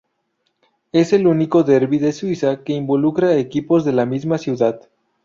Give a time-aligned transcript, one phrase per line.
[0.93, 4.81] Es el único derby de Suiza que involucra a equipos de la misma ciudad.